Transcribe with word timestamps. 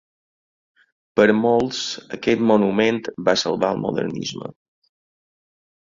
Per 1.19 1.25
a 1.33 1.35
molts, 1.41 1.83
aquest 2.19 2.43
monument 2.55 3.01
va 3.31 3.39
salvar 3.45 3.73
el 3.79 3.87
modernisme. 3.87 4.55